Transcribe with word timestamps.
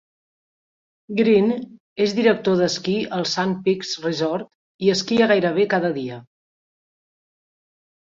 Greene 1.19 1.57
és 2.07 2.15
director 2.21 2.57
d'esquí 2.63 2.97
al 3.19 3.29
Sun 3.35 3.55
Peaks 3.69 3.95
Resort 4.09 4.53
i 4.89 4.93
esquia 4.99 5.31
gairebé 5.37 5.71
cada 5.79 5.97
dia. 6.03 6.23